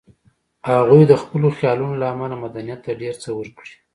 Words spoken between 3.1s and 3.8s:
څه ورکړي